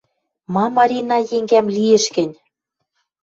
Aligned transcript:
«Ма, 0.53 0.65
Марина 0.75 1.17
енгӓм 1.37 1.65
лиэш 1.75 2.05
гӹнь?..» 2.15 2.35